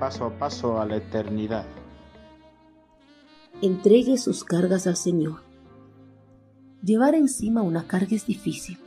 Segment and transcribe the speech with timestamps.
[0.00, 1.66] paso a paso a la eternidad.
[3.60, 5.42] Entregue sus cargas al Señor.
[6.82, 8.78] Llevar encima una carga es difícil,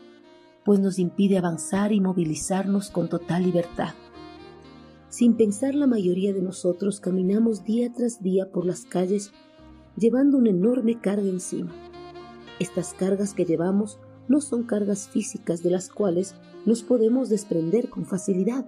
[0.65, 3.93] pues nos impide avanzar y movilizarnos con total libertad.
[5.09, 9.31] Sin pensar la mayoría de nosotros caminamos día tras día por las calles
[9.95, 11.71] llevando una enorme carga encima.
[12.59, 16.33] Estas cargas que llevamos no son cargas físicas de las cuales
[16.65, 18.65] nos podemos desprender con facilidad.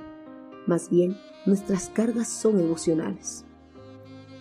[0.67, 3.45] Más bien, nuestras cargas son emocionales.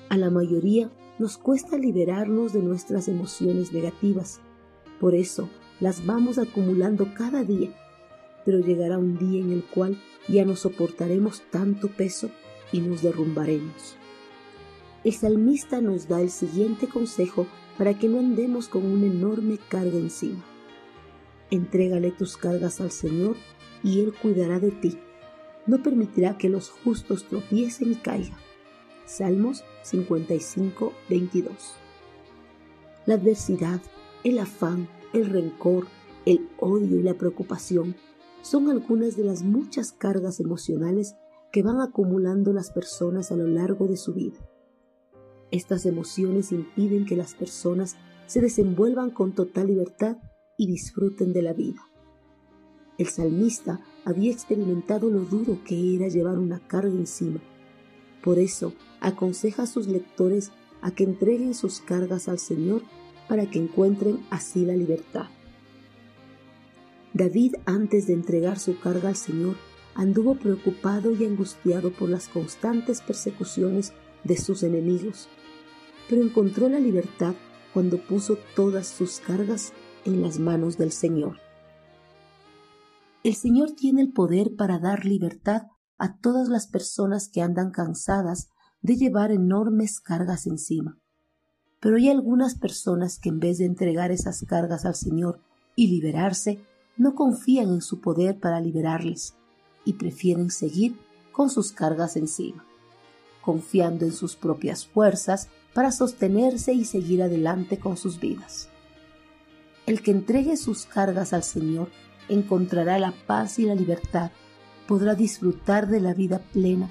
[0.08, 4.40] A la mayoría nos cuesta liberarnos de nuestras emociones negativas.
[5.00, 5.48] Por eso
[5.80, 7.74] las vamos acumulando cada día.
[8.44, 12.30] Pero llegará un día en el cual ya no soportaremos tanto peso
[12.72, 13.96] y nos derrumbaremos.
[15.04, 19.98] El salmista nos da el siguiente consejo para que no andemos con una enorme carga
[19.98, 20.44] encima.
[21.50, 23.36] Entrégale tus cargas al Señor
[23.82, 24.98] y Él cuidará de ti.
[25.66, 28.38] No permitirá que los justos tropiecen y caigan.
[29.06, 31.52] Salmos 55, 22.
[33.06, 33.80] La adversidad,
[34.24, 35.86] el afán, el rencor,
[36.26, 37.96] el odio y la preocupación
[38.42, 41.14] son algunas de las muchas cargas emocionales
[41.52, 44.38] que van acumulando las personas a lo largo de su vida.
[45.50, 50.16] Estas emociones impiden que las personas se desenvuelvan con total libertad
[50.56, 51.80] y disfruten de la vida.
[52.98, 57.40] El salmista había experimentado lo duro que era llevar una carga encima.
[58.22, 62.82] Por eso aconseja a sus lectores a que entreguen sus cargas al Señor
[63.28, 65.26] para que encuentren así la libertad.
[67.12, 69.56] David, antes de entregar su carga al Señor,
[69.94, 73.92] anduvo preocupado y angustiado por las constantes persecuciones
[74.24, 75.28] de sus enemigos
[76.08, 77.34] pero encontró la libertad
[77.72, 79.72] cuando puso todas sus cargas
[80.04, 81.38] en las manos del Señor.
[83.24, 85.62] El Señor tiene el poder para dar libertad
[85.96, 88.50] a todas las personas que andan cansadas
[88.82, 90.98] de llevar enormes cargas encima.
[91.80, 95.40] Pero hay algunas personas que en vez de entregar esas cargas al Señor
[95.74, 96.60] y liberarse,
[96.98, 99.34] no confían en su poder para liberarles
[99.86, 100.98] y prefieren seguir
[101.32, 102.66] con sus cargas encima,
[103.40, 108.68] confiando en sus propias fuerzas para sostenerse y seguir adelante con sus vidas.
[109.86, 111.88] El que entregue sus cargas al Señor
[112.28, 114.30] encontrará la paz y la libertad,
[114.86, 116.90] podrá disfrutar de la vida plena,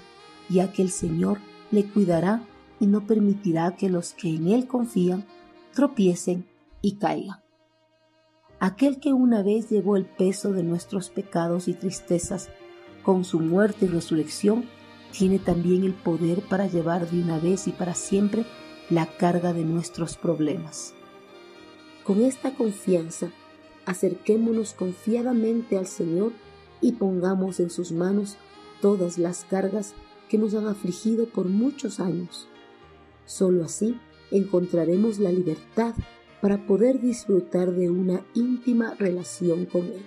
[0.50, 1.40] ya que el Señor
[1.72, 2.44] le cuidará
[2.80, 5.26] y no permitirá que los que en Él confían
[5.74, 6.46] tropiecen
[6.82, 7.40] y caigan.
[8.60, 12.50] Aquel que una vez llevó el peso de nuestros pecados y tristezas
[13.04, 14.66] con su muerte y resurrección,
[15.12, 18.46] tiene también el poder para llevar de una vez y para siempre
[18.90, 20.94] la carga de nuestros problemas.
[22.04, 23.32] Con esta confianza,
[23.86, 26.32] acerquémonos confiadamente al Señor
[26.82, 28.38] y pongamos en sus manos
[28.82, 29.94] todas las cargas
[30.30, 32.48] que nos han afligido por muchos años.
[33.26, 33.98] Solo así
[34.32, 35.96] encontraremos la libertad
[36.42, 40.02] para poder disfrutar de una íntima relación con Él.